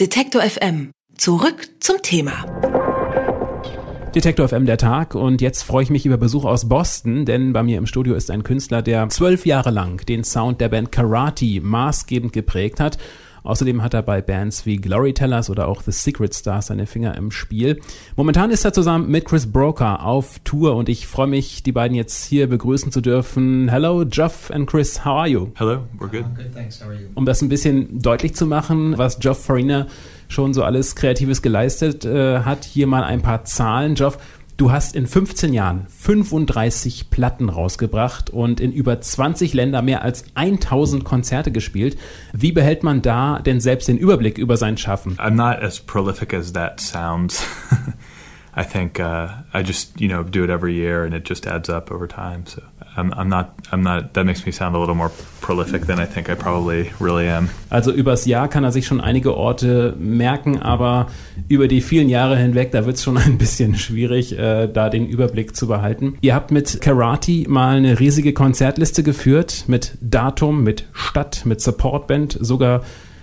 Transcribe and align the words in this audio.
Detektor 0.00 0.40
FM. 0.40 0.92
Zurück 1.18 1.68
zum 1.80 1.96
Thema. 2.00 2.46
Detektor 4.14 4.48
FM 4.48 4.64
der 4.64 4.78
Tag 4.78 5.14
und 5.14 5.42
jetzt 5.42 5.62
freue 5.62 5.82
ich 5.82 5.90
mich 5.90 6.06
über 6.06 6.16
Besuch 6.16 6.46
aus 6.46 6.70
Boston, 6.70 7.26
denn 7.26 7.52
bei 7.52 7.62
mir 7.62 7.76
im 7.76 7.84
Studio 7.84 8.14
ist 8.14 8.30
ein 8.30 8.42
Künstler, 8.42 8.80
der 8.80 9.10
zwölf 9.10 9.44
Jahre 9.44 9.70
lang 9.70 10.02
den 10.06 10.24
Sound 10.24 10.62
der 10.62 10.70
Band 10.70 10.90
Karate 10.90 11.60
maßgebend 11.60 12.32
geprägt 12.32 12.80
hat 12.80 12.96
Außerdem 13.42 13.82
hat 13.82 13.94
er 13.94 14.02
bei 14.02 14.20
Bands 14.20 14.66
wie 14.66 14.76
Glory 14.76 15.14
Tellers 15.14 15.50
oder 15.50 15.68
auch 15.68 15.82
The 15.82 15.92
Secret 15.92 16.34
Stars 16.34 16.66
seine 16.66 16.86
Finger 16.86 17.16
im 17.16 17.30
Spiel. 17.30 17.80
Momentan 18.16 18.50
ist 18.50 18.64
er 18.64 18.72
zusammen 18.72 19.10
mit 19.10 19.24
Chris 19.24 19.50
Broker 19.50 20.04
auf 20.04 20.38
Tour 20.40 20.76
und 20.76 20.88
ich 20.88 21.06
freue 21.06 21.26
mich, 21.26 21.62
die 21.62 21.72
beiden 21.72 21.96
jetzt 21.96 22.24
hier 22.24 22.48
begrüßen 22.48 22.92
zu 22.92 23.00
dürfen. 23.00 23.68
Hello, 23.68 24.04
Geoff 24.06 24.50
and 24.50 24.68
Chris, 24.68 25.04
how 25.04 25.18
are 25.18 25.28
you? 25.28 25.48
Hello, 25.56 25.84
we're 25.98 26.08
good. 26.08 26.24
good, 26.36 26.52
thanks. 26.54 26.80
How 26.80 26.88
are 26.88 26.94
you? 26.94 27.08
Um 27.14 27.26
das 27.26 27.42
ein 27.42 27.48
bisschen 27.48 28.00
deutlich 28.00 28.34
zu 28.34 28.46
machen, 28.46 28.96
was 28.98 29.18
Geoff 29.18 29.44
Farina 29.44 29.86
schon 30.28 30.54
so 30.54 30.62
alles 30.62 30.94
Kreatives 30.94 31.42
geleistet 31.42 32.04
äh, 32.04 32.40
hat, 32.40 32.64
hier 32.64 32.86
mal 32.86 33.02
ein 33.02 33.20
paar 33.20 33.44
Zahlen. 33.44 33.94
Geoff, 33.94 34.18
Du 34.60 34.70
hast 34.70 34.94
in 34.94 35.06
15 35.06 35.54
Jahren 35.54 35.86
35 35.88 37.08
Platten 37.08 37.48
rausgebracht 37.48 38.28
und 38.28 38.60
in 38.60 38.72
über 38.72 39.00
20 39.00 39.54
Länder 39.54 39.80
mehr 39.80 40.02
als 40.02 40.26
1000 40.34 41.02
Konzerte 41.02 41.50
gespielt. 41.50 41.96
Wie 42.34 42.52
behält 42.52 42.82
man 42.82 43.00
da 43.00 43.38
denn 43.38 43.58
selbst 43.58 43.88
den 43.88 43.96
Überblick 43.96 44.36
über 44.36 44.58
sein 44.58 44.76
Schaffen? 44.76 45.16
I'm 45.16 45.30
not 45.30 45.62
as 45.62 45.80
prolific 45.80 46.34
as 46.34 46.52
that 46.52 46.78
sounds. 46.78 47.42
I 48.54 48.62
think 48.62 49.00
uh, 49.00 49.28
I 49.54 49.62
just 49.64 49.98
you 49.98 50.08
know 50.08 50.22
do 50.22 50.44
it 50.44 50.50
every 50.50 50.74
year 50.74 51.04
and 51.04 51.14
it 51.14 51.26
just 51.26 51.46
adds 51.46 51.70
up 51.70 51.90
over 51.90 52.06
time. 52.06 52.42
So 52.44 52.60
I'm, 53.00 53.12
I'm 53.12 53.28
not 53.28 53.46
I'm 53.72 53.82
not 53.82 54.12
that 54.14 54.24
makes 54.24 54.44
me 54.44 54.52
sound 54.52 54.76
a 54.76 54.78
little 54.78 54.94
more 54.94 55.10
prolific 55.40 55.86
than 55.86 55.98
I 55.98 56.06
think 56.06 56.28
I 56.28 56.34
probably 56.34 56.90
really 57.00 57.28
am. 57.28 57.48
Also 57.70 57.92
übers 57.92 58.26
Jahr 58.26 58.48
kann 58.48 58.64
er 58.64 58.72
sich 58.72 58.86
schon 58.86 59.00
einige 59.00 59.36
Orte 59.36 59.94
merken, 59.98 60.60
aber 60.60 61.06
über 61.48 61.68
die 61.68 61.80
vielen 61.80 62.08
Jahre 62.08 62.36
hinweg, 62.36 62.72
da 62.72 62.84
wird 62.84 62.96
es 62.96 63.02
schon 63.02 63.16
ein 63.18 63.38
bisschen 63.38 63.74
schwierig, 63.76 64.38
äh, 64.38 64.68
da 64.68 64.90
den 64.90 65.06
Überblick 65.08 65.56
zu 65.56 65.66
behalten. 65.66 66.16
Ihr 66.20 66.34
habt 66.34 66.50
mit 66.50 66.80
Karate 66.80 67.48
mal 67.48 67.76
eine 67.76 67.98
riesige 67.98 68.32
Konzertliste 68.32 69.02
geführt, 69.02 69.64
mit 69.66 69.96
Datum, 70.00 70.62
mit 70.62 70.84
Stadt, 70.92 71.42
mit 71.46 71.60
Supportband, 71.60 72.38
sogar 72.40 72.82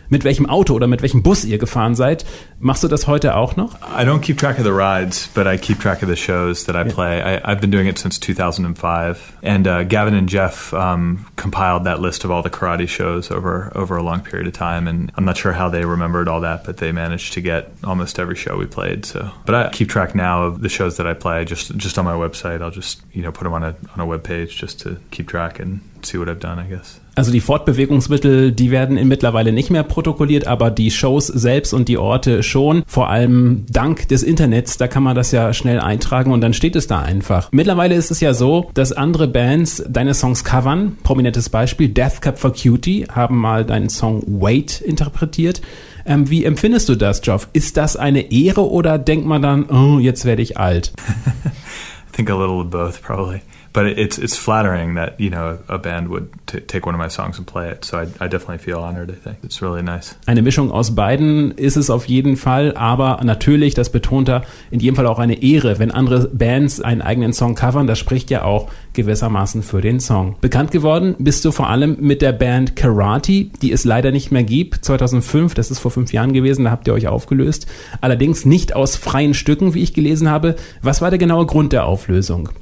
mit 0.10 0.24
welchem 0.24 0.48
Auto 0.48 0.74
oder 0.74 0.88
mit 0.88 1.02
welchem 1.02 1.24
Bus 1.24 1.46
ihr 1.46 1.58
gefahren 1.58 1.96
seid. 1.96 2.26
Machst 2.60 2.84
du 2.84 2.88
das 2.88 3.08
heute 3.08 3.36
auch 3.36 3.56
noch? 3.56 3.76
I 3.82 4.04
don't 4.04 4.22
keep 4.22 4.38
track 4.38 4.58
of 4.58 4.64
the 4.64 4.72
rides, 4.72 5.30
but 5.34 5.48
I 5.48 5.58
keep 5.58 5.80
track 5.80 6.02
of 6.02 6.10
the 6.10 6.16
shows 6.16 6.66
that 6.66 6.76
I 6.76 6.90
play. 6.90 7.22
I, 7.22 7.50
have 7.50 7.62
been 7.62 7.72
doing 7.72 7.88
it 7.88 7.98
since 8.00 8.20
2005, 8.20 9.38
and 9.44 9.68
uh, 9.68 9.84
Gavin 9.84 10.14
and 10.14 10.30
Jeff 10.30 10.74
um, 10.74 11.26
compiled 11.36 11.84
that 11.86 12.00
list 12.00 12.24
of 12.24 12.32
all 12.32 12.42
the 12.42 12.50
karate 12.50 12.88
shows 12.88 13.32
over 13.32 13.72
over 13.76 13.98
a 13.98 14.04
long 14.04 14.22
period 14.22 14.48
of 14.48 14.54
time. 14.54 14.88
And 14.88 15.12
I'm 15.16 15.26
not 15.26 15.38
sure 15.38 15.54
how 15.54 15.70
they 15.70 15.86
remembered 15.86 16.28
all 16.28 16.42
that, 16.42 16.64
but 16.64 16.78
they 16.78 16.92
managed 16.92 17.34
to 17.34 17.42
get 17.42 17.72
almost 17.84 18.20
every 18.20 18.36
show 18.36 18.58
we 18.58 18.66
played. 18.66 19.06
So, 19.06 19.32
but 19.46 19.56
I 19.56 19.70
keep 19.70 19.90
track 19.90 20.16
now 20.16 20.44
of 20.44 20.62
the 20.62 20.70
shows 20.70 20.98
that 20.98 21.08
I 21.08 21.14
play 21.14 21.46
just 21.46 21.76
just 21.78 21.98
on 21.98 22.06
my 22.06 22.14
website. 22.14 22.62
I'll 22.62 22.72
just 22.72 23.02
you 23.12 23.22
know 23.22 23.32
put 23.32 23.44
them 23.44 23.54
on 23.54 23.64
a 23.64 23.76
on 23.94 24.00
a 24.00 24.06
web 24.06 24.24
page 24.24 24.58
just 24.58 24.80
to 24.82 24.98
keep 25.12 25.28
track 25.28 25.60
and 25.60 25.82
see 26.02 26.18
what 26.18 26.30
I've 26.30 26.40
done, 26.40 26.60
I 26.60 26.68
guess. 26.68 27.00
Also 27.18 27.32
die 27.32 27.42
Fortbewegungsmittel, 27.42 28.52
die 28.52 28.70
werden 28.70 29.08
mittlerweile 29.08 29.52
nicht 29.52 29.72
mehr 29.72 29.82
protokolliert, 29.82 30.46
aber 30.46 30.70
die 30.70 30.92
Shows 30.92 31.26
selbst 31.26 31.74
und 31.74 31.88
die 31.88 31.98
Orte 31.98 32.44
schon. 32.44 32.84
Vor 32.86 33.10
allem 33.10 33.66
dank 33.68 34.08
des 34.08 34.22
Internets, 34.22 34.78
da 34.78 34.88
kann 34.88 35.02
man 35.02 35.16
das 35.16 35.32
ja 35.32 35.52
schnell 35.52 35.80
eintragen 35.80 36.32
und 36.32 36.42
dann 36.42 36.54
steht 36.54 36.76
es 36.76 36.86
da 36.86 37.00
einfach. 37.00 37.50
Mittlerweile 37.52 37.96
ist 37.96 38.12
es 38.12 38.20
ja 38.20 38.36
so, 38.36 38.70
dass 38.76 38.92
andere 38.92 39.28
Bands 39.28 39.84
deine 39.90 40.14
Songs 40.14 40.44
covern. 40.44 40.96
Prominentes 41.02 41.50
Beispiel, 41.50 41.90
Death 41.90 42.22
Cup 42.22 42.38
for 42.38 42.54
Cutie 42.54 43.08
haben 43.12 43.38
mal 43.38 43.66
deinen 43.66 43.90
Song 43.90 44.22
Wait 44.28 44.80
interpretiert. 44.82 45.62
Ähm, 46.06 46.30
wie 46.30 46.46
empfindest 46.46 46.88
du 46.88 46.94
das, 46.94 47.22
Geoff? 47.22 47.50
Ist 47.52 47.78
das 47.78 47.98
eine 47.98 48.32
Ehre 48.32 48.70
oder 48.70 49.00
denkt 49.00 49.26
man 49.26 49.42
dann, 49.42 49.66
oh, 49.72 49.98
jetzt 49.98 50.24
werde 50.24 50.44
ich 50.44 50.58
alt? 50.58 50.94
Think 52.18 52.30
a 52.30 52.36
little 52.36 52.60
of 52.60 52.72
both, 52.72 53.04
probably. 53.04 53.44
but 53.78 53.86
it's 53.86 54.18
it's 54.18 54.36
flattering 54.36 54.96
that 54.96 55.20
you 55.20 55.30
know 55.30 55.60
a 55.68 55.78
band 55.78 56.08
would 56.10 56.30
t- 56.48 56.62
take 56.62 56.88
one 56.88 56.96
of 56.96 57.00
my 57.00 57.10
songs 57.10 57.38
and 57.38 57.46
play 57.46 57.70
it. 57.70 57.86
So 57.86 58.00
I, 58.00 58.08
I 58.20 58.28
definitely 58.28 58.58
feel 58.58 58.80
honored. 58.80 59.12
I 59.12 59.14
think 59.14 59.38
it's 59.44 59.62
really 59.62 59.84
nice. 59.84 60.16
Eine 60.26 60.42
Mischung 60.42 60.72
aus 60.72 60.96
beiden 60.96 61.52
ist 61.52 61.78
es 61.78 61.92
auf 61.92 62.06
jeden 62.06 62.38
Fall, 62.38 62.74
aber 62.76 63.20
natürlich, 63.24 63.76
das 63.76 63.92
betont 63.92 64.30
er, 64.30 64.42
in 64.72 64.80
jedem 64.80 64.96
Fall 64.96 65.06
auch 65.06 65.20
eine 65.20 65.44
Ehre, 65.44 65.78
wenn 65.78 65.92
andere 65.92 66.28
Bands 66.34 66.82
einen 66.82 67.04
eigenen 67.04 67.34
Song 67.34 67.54
covern. 67.54 67.86
Das 67.86 68.00
spricht 68.00 68.32
ja 68.32 68.44
auch 68.44 68.68
gewissermaßen 68.94 69.62
für 69.62 69.82
den 69.82 70.00
Song. 70.00 70.38
Bekannt 70.42 70.72
geworden 70.72 71.16
bist 71.20 71.46
du 71.46 71.52
vor 71.52 71.70
allem 71.70 71.98
mit 72.00 72.24
der 72.24 72.32
Band 72.32 72.76
Karate, 72.76 73.46
die 73.62 73.72
es 73.72 73.86
leider 73.86 74.10
nicht 74.10 74.32
mehr 74.32 74.44
gibt. 74.44 74.84
2005, 74.84 75.54
das 75.54 75.70
ist 75.70 75.78
vor 75.78 75.92
fünf 75.92 76.12
Jahren 76.14 76.34
gewesen, 76.34 76.66
da 76.66 76.72
habt 76.72 76.88
ihr 76.88 76.96
euch 76.96 77.08
aufgelöst. 77.08 77.68
Allerdings 78.02 78.44
nicht 78.44 78.76
aus 78.76 78.96
freien 78.96 79.36
Stücken, 79.36 79.76
wie 79.76 79.84
ich 79.84 79.94
gelesen 79.94 80.32
habe. 80.32 80.56
Was 80.82 81.00
war 81.04 81.12
der 81.12 81.20
genaue 81.20 81.46
Grund 81.46 81.74
der 81.74 81.86
Auflösung? 81.86 82.07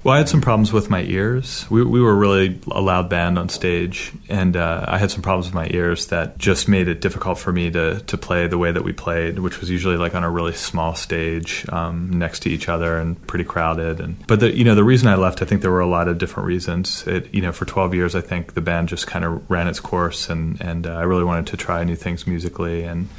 Well, 0.03 0.13
I 0.13 0.17
had 0.17 0.29
some 0.29 0.41
problems 0.41 0.73
with 0.73 0.89
my 0.89 1.01
ears. 1.03 1.65
We, 1.69 1.83
we 1.83 2.01
were 2.01 2.15
really 2.15 2.59
a 2.71 2.81
loud 2.81 3.09
band 3.09 3.37
on 3.37 3.49
stage, 3.49 4.11
and 4.27 4.57
uh, 4.57 4.85
I 4.87 4.97
had 4.97 5.11
some 5.11 5.21
problems 5.21 5.47
with 5.47 5.55
my 5.55 5.67
ears 5.69 6.07
that 6.07 6.37
just 6.37 6.67
made 6.67 6.87
it 6.87 7.01
difficult 7.01 7.37
for 7.37 7.51
me 7.51 7.69
to, 7.71 7.99
to 8.01 8.17
play 8.17 8.47
the 8.47 8.57
way 8.57 8.71
that 8.71 8.83
we 8.83 8.93
played, 8.93 9.39
which 9.39 9.59
was 9.59 9.69
usually 9.69 9.97
like 9.97 10.15
on 10.15 10.23
a 10.23 10.29
really 10.29 10.53
small 10.53 10.95
stage 10.95 11.65
um, 11.69 12.09
next 12.17 12.41
to 12.41 12.49
each 12.49 12.67
other 12.67 12.97
and 12.97 13.25
pretty 13.27 13.45
crowded. 13.45 13.99
And 13.99 14.25
but 14.27 14.39
the 14.39 14.55
you 14.55 14.63
know 14.63 14.75
the 14.75 14.83
reason 14.83 15.07
I 15.07 15.15
left, 15.15 15.41
I 15.41 15.45
think 15.45 15.61
there 15.61 15.71
were 15.71 15.79
a 15.79 15.87
lot 15.87 16.07
of 16.07 16.17
different 16.17 16.47
reasons. 16.47 17.05
It 17.07 17.33
you 17.33 17.41
know 17.41 17.51
for 17.51 17.65
12 17.65 17.93
years, 17.93 18.15
I 18.15 18.21
think 18.21 18.53
the 18.53 18.61
band 18.61 18.89
just 18.89 19.07
kind 19.07 19.23
of 19.23 19.49
ran 19.49 19.67
its 19.67 19.79
course, 19.79 20.29
and 20.29 20.59
and 20.61 20.87
uh, 20.87 20.93
I 20.93 21.03
really 21.03 21.23
wanted 21.23 21.47
to 21.47 21.57
try 21.57 21.83
new 21.83 21.95
things 21.95 22.25
musically, 22.25 22.83
and 22.83 23.09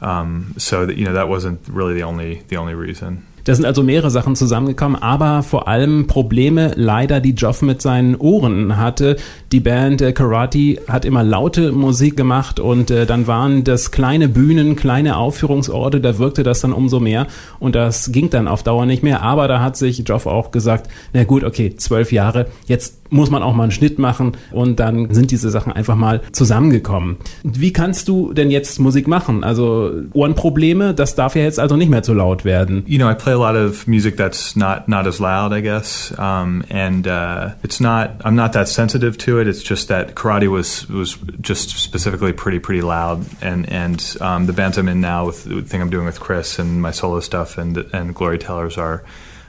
um, 0.00 0.54
so 0.58 0.86
that 0.86 0.96
you 0.96 1.04
know 1.04 1.12
that 1.12 1.28
wasn't 1.28 1.66
really 1.68 1.94
the 1.94 2.02
only 2.02 2.42
the 2.48 2.56
only 2.56 2.74
reason. 2.74 3.26
Da 3.44 3.54
sind 3.54 3.64
also 3.64 3.82
mehrere 3.82 4.10
Sachen 4.10 4.36
zusammengekommen, 4.36 5.02
aber 5.02 5.42
vor 5.42 5.66
allem 5.66 6.06
Probleme 6.06 6.72
leider, 6.76 7.20
die 7.20 7.32
Joff 7.32 7.62
mit 7.62 7.82
seinen 7.82 8.14
Ohren 8.16 8.76
hatte. 8.76 9.16
Die 9.50 9.60
Band 9.60 10.00
äh, 10.00 10.12
Karate 10.12 10.80
hat 10.88 11.04
immer 11.04 11.24
laute 11.24 11.72
Musik 11.72 12.16
gemacht 12.16 12.60
und 12.60 12.90
äh, 12.90 13.04
dann 13.04 13.26
waren 13.26 13.64
das 13.64 13.90
kleine 13.90 14.28
Bühnen, 14.28 14.76
kleine 14.76 15.16
Aufführungsorte, 15.16 16.00
da 16.00 16.18
wirkte 16.18 16.42
das 16.42 16.60
dann 16.60 16.72
umso 16.72 17.00
mehr 17.00 17.26
und 17.58 17.74
das 17.74 18.12
ging 18.12 18.30
dann 18.30 18.46
auf 18.46 18.62
Dauer 18.62 18.86
nicht 18.86 19.02
mehr. 19.02 19.22
Aber 19.22 19.48
da 19.48 19.60
hat 19.60 19.76
sich 19.76 20.04
Joff 20.06 20.26
auch 20.26 20.52
gesagt, 20.52 20.88
na 21.12 21.24
gut, 21.24 21.42
okay, 21.42 21.74
zwölf 21.76 22.12
Jahre, 22.12 22.46
jetzt 22.66 23.01
muss 23.12 23.30
man 23.30 23.42
auch 23.42 23.54
mal 23.54 23.64
einen 23.64 23.72
Schnitt 23.72 23.98
machen 23.98 24.32
und 24.50 24.80
dann 24.80 25.12
sind 25.12 25.30
diese 25.30 25.50
Sachen 25.50 25.72
einfach 25.72 25.96
mal 25.96 26.22
zusammengekommen. 26.32 27.18
Wie 27.42 27.72
kannst 27.72 28.08
du 28.08 28.32
denn 28.32 28.50
jetzt 28.50 28.78
Musik 28.80 29.06
machen? 29.06 29.44
Also 29.44 29.92
Ohrenprobleme, 30.14 30.94
das 30.94 31.14
darf 31.14 31.36
ja 31.36 31.42
jetzt 31.42 31.60
also 31.60 31.76
nicht 31.76 31.90
mehr 31.90 32.02
zu 32.02 32.14
laut 32.14 32.44
werden. 32.44 32.84
You 32.86 32.98
know, 32.98 33.10
I 33.10 33.14
play 33.14 33.34
a 33.34 33.36
lot 33.36 33.54
of 33.54 33.86
music 33.86 34.16
that's 34.16 34.56
not 34.56 34.88
not 34.88 35.06
as 35.06 35.18
loud, 35.18 35.52
I 35.52 35.60
guess, 35.60 36.12
um, 36.18 36.64
and 36.70 37.06
uh, 37.06 37.50
it's 37.62 37.80
not. 37.80 38.24
I'm 38.24 38.34
not 38.34 38.52
that 38.54 38.68
sensitive 38.68 39.18
to 39.18 39.40
it. 39.40 39.46
It's 39.46 39.62
just 39.62 39.88
that 39.88 40.14
karate 40.14 40.48
was 40.48 40.88
was 40.88 41.18
just 41.40 41.78
specifically 41.78 42.32
pretty 42.32 42.58
pretty 42.58 42.82
loud, 42.82 43.24
and 43.42 43.70
and 43.70 44.16
um, 44.20 44.46
the 44.46 44.52
bands 44.52 44.78
I'm 44.78 44.88
in 44.88 45.00
now 45.00 45.26
with 45.26 45.44
the 45.44 45.62
thing 45.62 45.82
I'm 45.82 45.90
doing 45.90 46.06
with 46.06 46.18
Chris 46.18 46.58
and 46.58 46.80
my 46.80 46.92
solo 46.92 47.20
stuff 47.20 47.58
and 47.58 47.76
and 47.92 48.14
Glory 48.14 48.38
Tellers 48.38 48.78
are. 48.78 49.04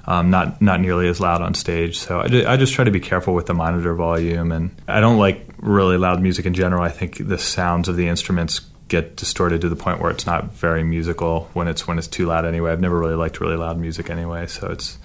Um, 0.06 0.30
not 0.30 0.62
not 0.62 0.82
nearly 0.82 1.08
as 1.08 1.22
loud 1.22 1.42
on 1.42 1.54
stage. 1.54 1.98
So 1.98 2.20
I, 2.20 2.54
I, 2.54 2.58
just 2.58 2.74
try 2.74 2.84
to 2.84 2.92
be 2.92 3.00
careful 3.00 3.34
with 3.34 3.46
the 3.46 3.54
monitor 3.54 3.94
volume, 3.96 4.52
and 4.52 4.76
I 4.86 5.00
don't 5.00 5.18
like 5.18 5.48
really 5.60 5.98
loud 5.98 6.22
music 6.22 6.46
in 6.46 6.54
general. 6.54 6.84
I 6.84 6.90
think 6.90 7.26
the 7.26 7.38
sounds 7.38 7.88
of 7.88 7.96
the 7.96 8.10
instruments 8.10 8.60
get 8.90 9.16
distorted 9.16 9.62
to 9.62 9.70
the 9.70 9.78
point 9.78 10.02
where 10.02 10.12
it's 10.12 10.26
not 10.26 10.52
very 10.52 10.84
musical 10.84 11.50
when 11.54 11.70
it's 11.70 11.88
when 11.88 11.98
it's 11.98 12.08
too 12.08 12.26
loud 12.26 12.46
anyway. 12.46 12.72
I've 12.74 12.82
never 12.82 13.00
really 13.00 13.16
liked 13.16 13.40
really 13.40 13.56
loud 13.56 13.80
music 13.80 14.10
anyway, 14.10 14.48
so 14.48 14.68
it's 14.68 14.98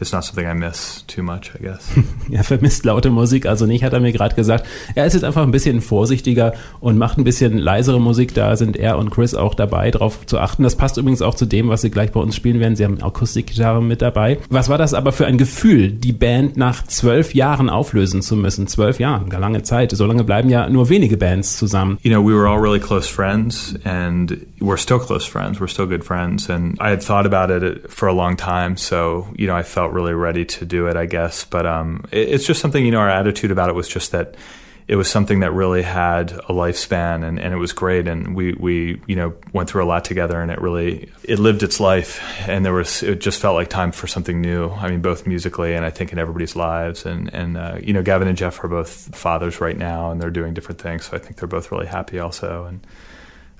it's 0.00 0.12
not 0.12 0.24
something 0.24 0.46
I 0.46 0.54
miss 0.54 1.04
too 1.06 1.22
much, 1.22 1.52
I 1.58 1.62
guess. 1.62 1.88
er 2.30 2.44
vermisst 2.44 2.84
laute 2.84 3.10
Musik 3.10 3.46
also 3.46 3.66
nicht, 3.66 3.84
hat 3.84 3.92
er 3.92 4.00
mir 4.00 4.12
gerade 4.12 4.34
gesagt. 4.34 4.66
Er 4.94 5.06
ist 5.06 5.14
jetzt 5.14 5.24
einfach 5.24 5.42
ein 5.42 5.50
bisschen 5.50 5.80
vorsichtiger 5.80 6.54
und 6.80 6.98
macht 6.98 7.18
ein 7.18 7.24
bisschen 7.24 7.58
leisere 7.58 8.00
Musik. 8.00 8.34
Da 8.34 8.56
sind 8.56 8.76
er 8.76 8.98
und 8.98 9.10
Chris 9.10 9.34
auch 9.34 9.54
dabei, 9.54 9.90
darauf 9.90 10.26
zu 10.26 10.38
achten. 10.38 10.62
Das 10.62 10.76
passt 10.76 10.96
übrigens 10.96 11.22
auch 11.22 11.34
zu 11.34 11.46
dem, 11.46 11.68
was 11.68 11.82
sie 11.82 11.90
gleich 11.90 12.12
bei 12.12 12.20
uns 12.20 12.36
spielen 12.36 12.60
werden. 12.60 12.76
Sie 12.76 12.84
haben 12.84 13.02
Akustikgitarre 13.02 13.82
mit 13.82 14.02
dabei. 14.02 14.38
Was 14.50 14.68
war 14.68 14.78
das 14.78 14.94
aber 14.94 15.12
für 15.12 15.26
ein 15.26 15.38
Gefühl, 15.38 15.90
die 15.90 16.12
Band 16.12 16.56
nach 16.56 16.86
zwölf 16.86 17.34
Jahren 17.34 17.70
auflösen 17.70 18.22
zu 18.22 18.36
müssen? 18.36 18.66
Zwölf 18.66 19.00
Jahre, 19.00 19.24
eine 19.24 19.38
lange 19.38 19.62
Zeit. 19.62 19.92
So 19.92 20.06
lange 20.06 20.24
bleiben 20.24 20.50
ja 20.50 20.68
nur 20.68 20.88
wenige 20.88 21.16
Bands 21.16 21.58
zusammen. 21.58 21.98
You 22.02 22.10
know, 22.10 22.24
we 22.24 22.34
were 22.34 22.48
all 22.48 22.60
really 22.60 22.80
close 22.80 23.08
friends 23.08 23.74
and 23.84 24.36
we're 24.60 24.78
still 24.78 24.98
close 24.98 25.28
friends. 25.28 25.60
We're 25.60 25.68
still 25.68 25.86
good 25.86 26.04
friends. 26.04 26.48
And 26.48 26.78
I 26.80 26.90
had 26.90 27.02
thought 27.02 27.26
about 27.26 27.50
it 27.50 27.90
for 27.90 28.08
a 28.08 28.12
long 28.12 28.36
time. 28.36 28.76
So, 28.76 29.26
you 29.36 29.46
know, 29.46 29.58
I 29.58 29.62
felt 29.62 29.87
felt 29.88 29.94
really 29.94 30.14
ready 30.14 30.44
to 30.44 30.64
do 30.66 30.86
it, 30.86 30.96
I 30.96 31.06
guess. 31.06 31.44
But 31.44 31.66
um, 31.66 32.04
it, 32.12 32.28
it's 32.28 32.46
just 32.46 32.60
something, 32.60 32.84
you 32.84 32.92
know, 32.92 33.00
our 33.00 33.10
attitude 33.10 33.50
about 33.50 33.70
it 33.70 33.74
was 33.74 33.88
just 33.88 34.12
that 34.12 34.34
it 34.86 34.96
was 34.96 35.10
something 35.10 35.40
that 35.40 35.52
really 35.52 35.82
had 35.82 36.32
a 36.32 36.52
lifespan 36.52 37.22
and, 37.22 37.38
and 37.38 37.52
it 37.52 37.58
was 37.58 37.72
great. 37.72 38.08
And 38.08 38.34
we, 38.34 38.54
we 38.54 39.00
you 39.06 39.16
know 39.16 39.34
went 39.52 39.68
through 39.68 39.84
a 39.84 39.86
lot 39.86 40.04
together 40.04 40.40
and 40.40 40.50
it 40.50 40.60
really 40.60 41.10
it 41.24 41.38
lived 41.38 41.62
its 41.62 41.78
life. 41.78 42.22
And 42.48 42.64
there 42.64 42.72
was 42.72 43.02
it 43.02 43.20
just 43.20 43.40
felt 43.40 43.54
like 43.54 43.68
time 43.68 43.92
for 43.92 44.06
something 44.06 44.40
new. 44.40 44.70
I 44.70 44.88
mean 44.88 45.02
both 45.02 45.26
musically 45.26 45.74
and 45.74 45.84
i 45.84 45.90
think 45.90 46.12
in 46.12 46.18
everybody's 46.18 46.56
lives. 46.56 47.04
And 47.04 47.32
and 47.34 47.56
uh, 47.58 47.78
you 47.82 47.92
know 47.92 48.02
gavin 48.02 48.28
and 48.28 48.36
jeff 48.36 48.62
are 48.64 48.68
both 48.68 49.14
fathers 49.14 49.60
right 49.60 49.76
now 49.76 50.10
and 50.10 50.20
they're 50.20 50.30
doing 50.30 50.54
different 50.54 50.80
things. 50.80 51.04
So 51.06 51.16
i 51.16 51.20
think 51.20 51.36
they're 51.36 51.48
both 51.48 51.70
really 51.70 51.86
happy 51.86 52.18
also. 52.18 52.64
And 52.64 52.80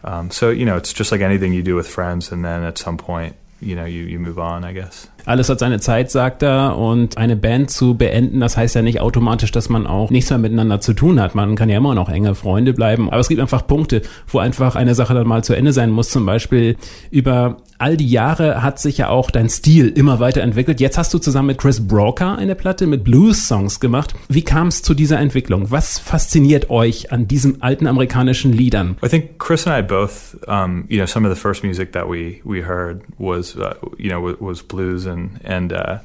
Um, 0.04 0.30
so 0.30 0.50
you 0.50 0.64
know, 0.64 0.76
it's 0.76 0.92
just 0.92 1.10
like 1.10 1.20
anything 1.22 1.52
you 1.52 1.62
do 1.62 1.74
with 1.74 1.88
friends, 1.88 2.30
and 2.32 2.44
then 2.44 2.62
at 2.62 2.78
some 2.78 2.96
point, 2.96 3.34
you 3.60 3.74
know, 3.74 3.84
you, 3.84 4.04
you 4.04 4.20
move 4.20 4.38
on, 4.38 4.64
I 4.64 4.72
guess. 4.72 5.08
Alles 5.24 5.48
hat 5.48 5.58
seine 5.58 5.80
Zeit, 5.80 6.10
sagt 6.10 6.42
er. 6.42 6.76
Und 6.78 7.18
eine 7.18 7.36
Band 7.36 7.70
zu 7.70 7.94
beenden, 7.94 8.40
das 8.40 8.56
heißt 8.56 8.74
ja 8.74 8.82
nicht 8.82 9.00
automatisch, 9.00 9.52
dass 9.52 9.68
man 9.68 9.86
auch 9.86 10.10
nichts 10.10 10.30
mehr 10.30 10.38
miteinander 10.38 10.80
zu 10.80 10.94
tun 10.94 11.20
hat. 11.20 11.34
Man 11.34 11.56
kann 11.56 11.68
ja 11.68 11.76
immer 11.76 11.94
noch 11.94 12.08
enge 12.08 12.34
Freunde 12.34 12.72
bleiben. 12.72 13.08
Aber 13.10 13.20
es 13.20 13.28
gibt 13.28 13.40
einfach 13.40 13.66
Punkte, 13.66 14.02
wo 14.26 14.38
einfach 14.38 14.76
eine 14.76 14.94
Sache 14.94 15.14
dann 15.14 15.26
mal 15.26 15.44
zu 15.44 15.54
Ende 15.54 15.72
sein 15.72 15.90
muss. 15.90 16.10
Zum 16.10 16.24
Beispiel 16.26 16.76
über 17.10 17.58
all 17.78 17.96
die 17.96 18.08
Jahre 18.08 18.62
hat 18.62 18.78
sich 18.78 18.98
ja 18.98 19.08
auch 19.08 19.30
dein 19.30 19.48
Stil 19.48 19.88
immer 19.88 20.20
weiterentwickelt. 20.20 20.80
Jetzt 20.80 20.98
hast 20.98 21.14
du 21.14 21.18
zusammen 21.18 21.48
mit 21.48 21.58
Chris 21.58 21.86
Broker 21.86 22.36
eine 22.36 22.54
Platte 22.54 22.86
mit 22.86 23.04
Blues-Songs 23.04 23.80
gemacht. 23.80 24.14
Wie 24.28 24.42
kam 24.42 24.68
es 24.68 24.82
zu 24.82 24.94
dieser 24.94 25.18
Entwicklung? 25.18 25.70
Was 25.70 25.98
fasziniert 25.98 26.70
euch 26.70 27.12
an 27.12 27.28
diesen 27.28 27.62
alten 27.62 27.86
amerikanischen 27.86 28.52
Liedern? 28.52 28.96
I 29.04 29.08
think 29.08 29.38
Chris 29.38 29.66
and 29.66 29.78
I 29.78 29.86
both, 29.86 30.36
um, 30.48 30.84
you 30.88 30.98
know, 30.98 31.06
some 31.06 31.26
of 31.26 31.34
the 31.34 31.40
first 31.40 31.62
music 31.62 31.92
that 31.92 32.08
we 32.08 32.40
we 32.44 32.64
heard 32.66 33.02
was, 33.18 33.56
uh, 33.56 33.74
you 33.96 34.10
know, 34.10 34.36
was 34.40 34.62
blues 34.62 35.06
and 35.08 35.40
and. 35.44 35.72
Uh, 35.72 35.98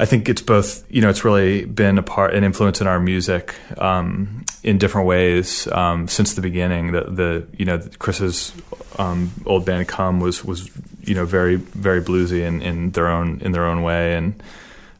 I 0.00 0.06
think 0.06 0.30
it's 0.30 0.40
both, 0.40 0.90
you 0.90 1.02
know, 1.02 1.10
it's 1.10 1.26
really 1.26 1.66
been 1.66 1.98
a 1.98 2.02
part, 2.02 2.34
an 2.34 2.42
influence 2.42 2.80
in 2.80 2.86
our 2.86 2.98
music 2.98 3.54
um, 3.76 4.46
in 4.62 4.78
different 4.78 5.06
ways 5.06 5.66
um, 5.66 6.08
since 6.08 6.32
the 6.32 6.40
beginning. 6.40 6.92
The, 6.92 7.02
the 7.02 7.46
you 7.58 7.66
know, 7.66 7.78
Chris's 7.98 8.54
um, 8.98 9.30
old 9.44 9.66
band 9.66 9.88
Come 9.88 10.18
was 10.18 10.42
was 10.42 10.70
you 11.02 11.14
know 11.14 11.26
very 11.26 11.56
very 11.56 12.02
bluesy 12.02 12.46
in, 12.46 12.62
in 12.62 12.92
their 12.92 13.08
own 13.08 13.42
in 13.42 13.52
their 13.52 13.66
own 13.66 13.82
way, 13.82 14.14
and 14.14 14.42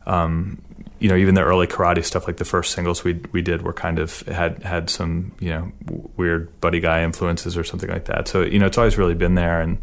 um, 0.04 0.60
you 0.98 1.08
know 1.08 1.16
even 1.16 1.34
the 1.34 1.44
early 1.44 1.66
karate 1.66 2.04
stuff, 2.04 2.26
like 2.26 2.36
the 2.36 2.44
first 2.44 2.72
singles 2.72 3.02
we 3.02 3.20
we 3.32 3.40
did, 3.40 3.62
were 3.62 3.72
kind 3.72 3.98
of 3.98 4.20
had 4.22 4.62
had 4.62 4.90
some 4.90 5.32
you 5.40 5.48
know 5.48 5.72
weird 6.18 6.60
buddy 6.60 6.80
guy 6.80 7.04
influences 7.04 7.56
or 7.56 7.64
something 7.64 7.88
like 7.88 8.04
that. 8.04 8.28
So 8.28 8.42
you 8.42 8.58
know, 8.58 8.66
it's 8.66 8.76
always 8.76 8.98
really 8.98 9.14
been 9.14 9.34
there 9.34 9.62
and 9.62 9.78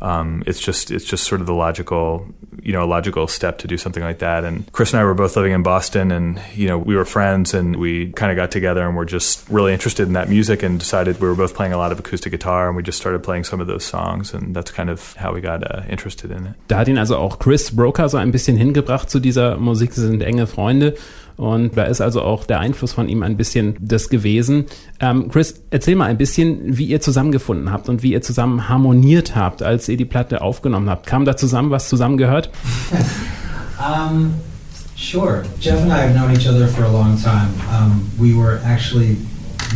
um, 0.00 0.42
it's 0.46 0.60
just 0.60 0.90
it's 0.90 1.04
just 1.04 1.24
sort 1.24 1.40
of 1.40 1.46
the 1.46 1.54
logical 1.54 2.26
you 2.62 2.72
know 2.72 2.86
logical 2.86 3.26
step 3.26 3.58
to 3.58 3.68
do 3.68 3.76
something 3.76 4.02
like 4.02 4.18
that. 4.18 4.44
And 4.44 4.70
Chris 4.72 4.92
and 4.92 5.00
I 5.00 5.04
were 5.04 5.14
both 5.14 5.36
living 5.36 5.52
in 5.52 5.62
Boston, 5.62 6.10
and 6.10 6.40
you 6.54 6.68
know 6.68 6.78
we 6.78 6.96
were 6.96 7.04
friends, 7.04 7.54
and 7.54 7.76
we 7.76 8.12
kind 8.12 8.30
of 8.30 8.36
got 8.36 8.50
together 8.50 8.86
and 8.86 8.96
were 8.96 9.04
just 9.04 9.48
really 9.48 9.72
interested 9.72 10.06
in 10.06 10.14
that 10.14 10.28
music, 10.28 10.62
and 10.62 10.78
decided 10.78 11.20
we 11.20 11.28
were 11.28 11.34
both 11.34 11.54
playing 11.54 11.72
a 11.72 11.78
lot 11.78 11.92
of 11.92 11.98
acoustic 11.98 12.32
guitar, 12.32 12.68
and 12.68 12.76
we 12.76 12.82
just 12.82 12.98
started 12.98 13.22
playing 13.22 13.44
some 13.44 13.60
of 13.60 13.66
those 13.66 13.84
songs, 13.84 14.34
and 14.34 14.54
that's 14.54 14.70
kind 14.70 14.90
of 14.90 15.14
how 15.14 15.32
we 15.32 15.40
got 15.40 15.62
uh, 15.62 15.82
interested 15.88 16.30
in 16.30 16.46
it. 16.46 16.54
Da 16.68 16.78
hat 16.78 16.88
ihn 16.88 16.98
also 16.98 17.16
auch 17.16 17.38
Chris 17.38 17.70
Broker 17.70 18.08
so 18.08 18.18
ein 18.18 18.30
bisschen 18.30 18.56
hingebracht 18.56 19.10
zu 19.10 19.20
dieser 19.20 19.56
Musik. 19.56 19.92
Sie 19.92 20.06
sind 20.06 20.22
enge 20.22 20.46
Freunde. 20.46 20.94
Und 21.38 21.76
da 21.76 21.84
ist 21.84 22.00
also 22.00 22.22
auch 22.22 22.44
der 22.44 22.58
Einfluss 22.58 22.92
von 22.92 23.08
ihm 23.08 23.22
ein 23.22 23.36
bisschen 23.36 23.76
das 23.80 24.08
gewesen. 24.08 24.66
Ähm, 24.98 25.28
Chris, 25.28 25.62
erzähl 25.70 25.94
mal 25.94 26.06
ein 26.06 26.18
bisschen, 26.18 26.76
wie 26.76 26.86
ihr 26.86 27.00
zusammengefunden 27.00 27.70
habt 27.70 27.88
und 27.88 28.02
wie 28.02 28.12
ihr 28.12 28.22
zusammen 28.22 28.68
harmoniert 28.68 29.36
habt, 29.36 29.62
als 29.62 29.88
ihr 29.88 29.96
die 29.96 30.04
Platte 30.04 30.42
aufgenommen 30.42 30.90
habt. 30.90 31.06
Kam 31.06 31.24
da 31.24 31.36
zusammen, 31.36 31.70
was 31.70 31.88
zusammengehört? 31.88 32.50
um, 33.78 34.34
sure. 34.96 35.44
Jeff 35.60 35.80
and 35.80 35.92
I 35.92 36.08
have 36.08 36.12
known 36.12 36.32
each 36.32 36.48
other 36.48 36.66
for 36.66 36.82
a 36.82 36.90
long 36.90 37.16
time. 37.16 37.54
Um, 37.70 38.10
we 38.18 38.34
were 38.34 38.60
actually 38.64 39.16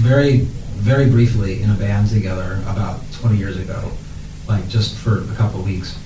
very, 0.01 0.49
very 0.81 1.09
briefly 1.09 1.63
in 1.63 1.71
a 1.71 1.75
band 1.75 2.09
together 2.09 2.59
about 2.69 2.97
20 3.21 3.37
years 3.37 3.57
ago, 3.57 3.93
like 4.49 4.69
just 4.69 4.97
for 4.97 5.23
a 5.31 5.37
couple 5.37 5.63
weeks. 5.63 5.97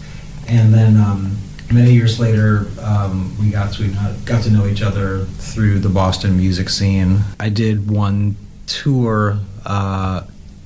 And 0.48 0.74
then 0.74 0.98
um, 0.98 1.38
many 1.72 1.92
years 1.92 2.18
later, 2.20 2.66
um, 2.80 3.36
we 3.38 3.50
got 3.50 3.72
to 3.74 3.88
got 4.24 4.42
to 4.44 4.50
know 4.50 4.66
each 4.66 4.82
other 4.82 5.24
through 5.24 5.80
the 5.80 5.88
Boston 5.88 6.36
music 6.36 6.68
scene. 6.68 7.20
I 7.40 7.48
did 7.48 7.90
one 7.90 8.36
tour 8.66 9.38
uh, 9.64 10.22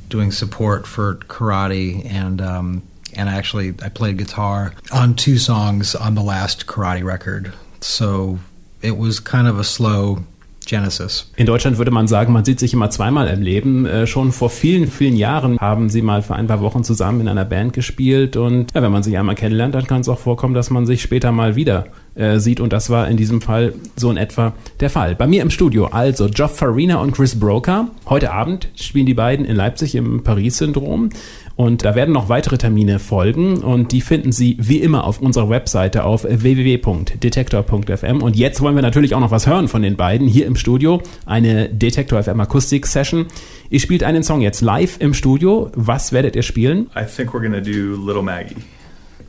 doing 0.08 0.32
support 0.32 0.86
for 0.86 1.16
karate, 1.16 2.04
and 2.10 2.40
um, 2.40 2.82
and 3.14 3.28
actually 3.28 3.74
I 3.82 3.88
played 3.88 4.18
guitar 4.18 4.74
on 4.92 5.14
two 5.14 5.38
songs 5.38 5.94
on 5.94 6.14
the 6.14 6.22
last 6.22 6.66
karate 6.66 7.04
record. 7.04 7.52
So 7.80 8.38
it 8.82 8.96
was 8.96 9.20
kind 9.20 9.46
of 9.46 9.58
a 9.58 9.64
slow 9.64 10.24
Genesis. 10.70 11.32
In 11.34 11.46
Deutschland 11.46 11.78
würde 11.78 11.90
man 11.90 12.06
sagen, 12.06 12.32
man 12.32 12.44
sieht 12.44 12.60
sich 12.60 12.72
immer 12.72 12.90
zweimal 12.90 13.26
im 13.26 13.42
Leben. 13.42 13.86
Äh, 13.86 14.06
schon 14.06 14.30
vor 14.30 14.50
vielen, 14.50 14.86
vielen 14.86 15.16
Jahren 15.16 15.58
haben 15.58 15.90
sie 15.90 16.00
mal 16.00 16.22
für 16.22 16.36
ein 16.36 16.46
paar 16.46 16.60
Wochen 16.60 16.84
zusammen 16.84 17.22
in 17.22 17.28
einer 17.28 17.44
Band 17.44 17.72
gespielt 17.72 18.36
und 18.36 18.72
ja, 18.72 18.80
wenn 18.80 18.92
man 18.92 19.02
sich 19.02 19.18
einmal 19.18 19.34
kennenlernt, 19.34 19.74
dann 19.74 19.88
kann 19.88 20.02
es 20.02 20.08
auch 20.08 20.18
vorkommen, 20.18 20.54
dass 20.54 20.70
man 20.70 20.86
sich 20.86 21.02
später 21.02 21.32
mal 21.32 21.56
wieder 21.56 21.86
äh, 22.14 22.38
sieht 22.38 22.60
und 22.60 22.72
das 22.72 22.88
war 22.88 23.08
in 23.08 23.16
diesem 23.16 23.40
Fall 23.40 23.74
so 23.96 24.12
in 24.12 24.16
etwa 24.16 24.52
der 24.78 24.90
Fall. 24.90 25.16
Bei 25.16 25.26
mir 25.26 25.42
im 25.42 25.50
Studio 25.50 25.86
also 25.86 26.28
Geoff 26.28 26.56
Farina 26.56 27.00
und 27.00 27.12
Chris 27.12 27.38
Broker. 27.38 27.88
Heute 28.08 28.32
Abend 28.32 28.68
spielen 28.76 29.06
die 29.06 29.14
beiden 29.14 29.44
in 29.44 29.56
Leipzig 29.56 29.96
im 29.96 30.22
Paris-Syndrom. 30.22 31.10
Und 31.60 31.84
da 31.84 31.94
werden 31.94 32.14
noch 32.14 32.30
weitere 32.30 32.56
Termine 32.56 32.98
folgen 32.98 33.58
und 33.58 33.92
die 33.92 34.00
finden 34.00 34.32
Sie 34.32 34.56
wie 34.58 34.78
immer 34.78 35.04
auf 35.04 35.20
unserer 35.20 35.50
Webseite 35.50 36.04
auf 36.04 36.24
www.detektor.fm. 36.24 38.22
Und 38.22 38.34
jetzt 38.34 38.62
wollen 38.62 38.76
wir 38.76 38.80
natürlich 38.80 39.14
auch 39.14 39.20
noch 39.20 39.30
was 39.30 39.46
hören 39.46 39.68
von 39.68 39.82
den 39.82 39.94
beiden 39.94 40.26
hier 40.26 40.46
im 40.46 40.56
Studio. 40.56 41.02
Eine 41.26 41.68
Detektor 41.68 42.22
FM 42.22 42.40
Akustik 42.40 42.86
Session. 42.86 43.26
Ihr 43.68 43.78
spielt 43.78 44.04
einen 44.04 44.22
Song 44.22 44.40
jetzt 44.40 44.62
live 44.62 44.96
im 45.00 45.12
Studio. 45.12 45.70
Was 45.74 46.12
werdet 46.14 46.34
ihr 46.34 46.44
spielen? 46.44 46.88
I 46.96 47.04
think 47.04 47.34
we're 47.34 47.42
gonna 47.42 47.60
do 47.60 47.94
Little 47.94 48.22
Maggie. 48.22 48.56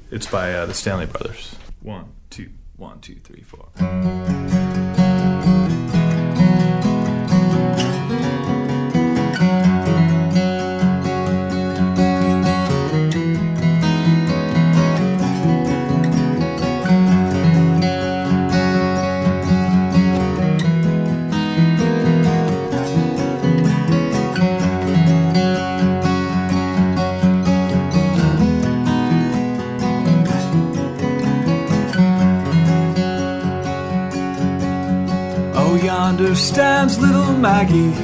It's 0.10 0.28
by 0.28 0.56
uh, 0.56 0.66
the 0.66 0.74
Stanley 0.74 1.08
Brothers. 1.08 1.58
One, 1.84 2.06
two, 2.30 2.46
one, 2.78 3.02
two, 3.02 3.16
three, 3.26 3.44
four. 3.44 3.68
Yonder 35.76 36.36
stands 36.36 37.00
little 37.00 37.34
Maggie 37.34 37.96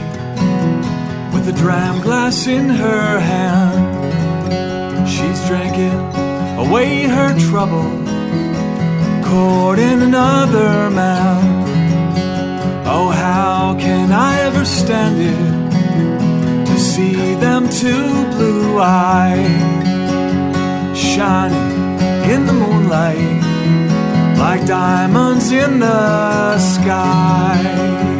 with 1.33 1.47
a 1.47 1.53
dram 1.55 2.01
glass 2.01 2.47
in 2.47 2.69
her 2.69 3.19
hand. 3.19 5.09
She's 5.09 5.45
drinking 5.47 5.99
away 6.57 7.03
her 7.03 7.37
trouble, 7.49 7.89
courting 9.23 10.01
another 10.01 10.89
man. 10.89 11.67
Oh, 12.85 13.09
how 13.09 13.75
can 13.79 14.11
I 14.11 14.39
ever 14.41 14.63
stand 14.63 15.17
it 15.19 16.65
to 16.67 16.79
see 16.79 17.35
them 17.35 17.69
two 17.69 18.25
blue 18.35 18.79
eyes 18.79 19.47
shining 20.97 21.99
in 22.31 22.45
the 22.45 22.53
moonlight? 22.53 23.56
Like 24.37 24.65
diamonds 24.65 25.51
in 25.51 25.79
the 25.79 26.57
sky. 26.59 28.16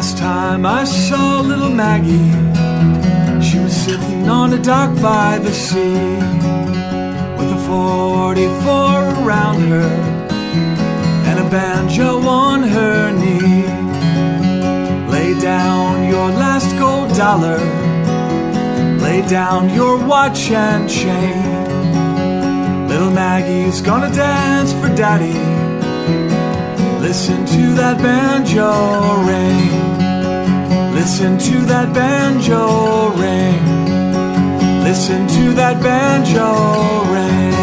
Time 0.00 0.64
I 0.64 0.84
saw 0.84 1.42
little 1.42 1.68
Maggie, 1.68 2.32
she 3.42 3.58
was 3.58 3.76
sitting 3.76 4.30
on 4.30 4.54
a 4.54 4.62
dock 4.62 4.94
by 5.02 5.38
the 5.38 5.52
sea 5.52 6.16
with 7.36 7.52
a 7.52 7.60
44 7.66 9.22
around 9.22 9.60
her 9.68 9.92
and 11.28 11.38
a 11.38 11.50
banjo 11.50 12.18
on 12.26 12.62
her 12.62 13.12
knee. 13.12 13.66
Lay 15.12 15.38
down 15.38 16.08
your 16.08 16.30
last 16.30 16.74
gold 16.78 17.14
dollar, 17.14 17.58
lay 19.00 19.20
down 19.28 19.68
your 19.68 19.98
watch 19.98 20.50
and 20.50 20.88
chain. 20.88 21.68
Little 22.88 23.10
Maggie's 23.10 23.82
gonna 23.82 24.10
dance 24.14 24.72
for 24.72 24.88
daddy. 24.96 25.36
Listen 27.00 27.44
to 27.44 27.74
that 27.74 27.98
banjo 27.98 28.72
ring. 29.26 29.89
Listen 31.00 31.38
to 31.38 31.64
that 31.64 31.94
banjo 31.94 33.08
ring. 33.16 33.64
Listen 34.84 35.26
to 35.28 35.54
that 35.54 35.82
banjo 35.82 37.10
ring. 37.10 37.59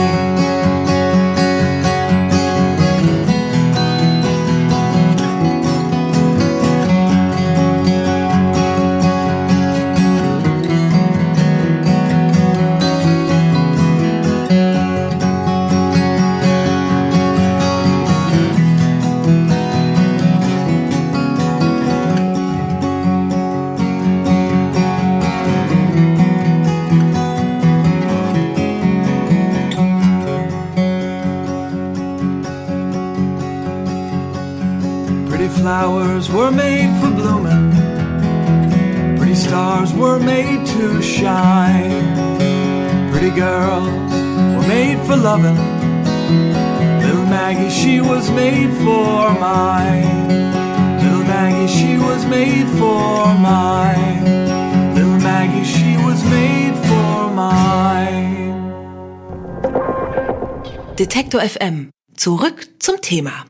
Flowers 35.78 36.28
were 36.32 36.50
made 36.50 36.92
for 37.00 37.12
blooming. 37.12 37.70
Pretty 39.18 39.36
stars 39.36 39.94
were 39.94 40.20
made 40.20 40.66
to 40.66 41.02
shine. 41.04 42.02
Pretty 43.12 43.30
girls 43.46 44.12
were 44.56 44.68
made 44.68 44.98
for 45.06 45.16
loving. 45.16 45.60
Little 47.04 47.28
Maggie, 47.36 47.70
she 47.70 48.02
was 48.02 48.26
made 48.32 48.72
for 48.84 49.20
mine. 49.48 50.28
Little 51.02 51.26
Maggie, 51.34 51.72
she 51.80 51.92
was 52.08 52.26
made 52.26 52.68
for 52.80 53.14
mine. 53.50 54.24
Little 54.96 55.20
Maggie, 55.30 55.68
she 55.76 55.92
was 56.08 56.20
made 56.38 56.76
for 56.90 57.30
mine. 57.44 58.50
Detektor 60.96 61.40
FM. 61.56 61.92
Zurück 62.16 62.68
zum 62.80 62.98
Thema. 63.00 63.46